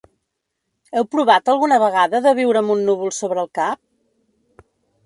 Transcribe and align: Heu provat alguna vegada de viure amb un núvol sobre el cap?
Heu 0.95 1.05
provat 1.15 1.51
alguna 1.53 1.79
vegada 1.85 2.23
de 2.29 2.35
viure 2.41 2.63
amb 2.65 2.77
un 2.79 2.83
núvol 2.89 3.17
sobre 3.21 3.47
el 3.47 3.53
cap? 3.61 4.69